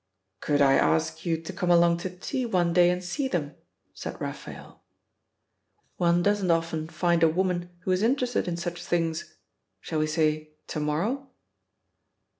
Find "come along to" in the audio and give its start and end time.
1.53-2.09